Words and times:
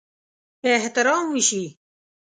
احترام 0.77 1.25
وشي. 1.35 1.63